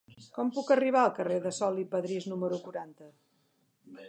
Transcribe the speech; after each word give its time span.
Com 0.37 0.47
puc 0.55 0.71
arribar 0.75 1.03
al 1.03 1.13
carrer 1.19 1.37
de 1.45 1.51
Sol 1.59 1.79
i 1.83 1.87
Padrís 1.93 2.29
número 2.33 2.61
quaranta? 2.65 3.13